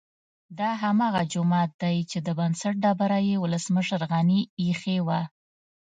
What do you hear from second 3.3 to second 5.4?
ولسمشر غني ايښې وه